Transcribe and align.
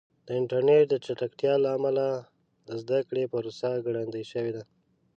د 0.25 0.27
انټرنیټ 0.39 0.83
د 0.89 0.95
چټکتیا 1.05 1.53
له 1.63 1.69
امله 1.77 2.05
د 2.67 2.69
زده 2.81 2.99
کړې 3.07 3.23
پروسه 3.33 3.69
ګړندۍ 3.85 4.23
شوې 4.31 4.51
ده. 4.57 4.63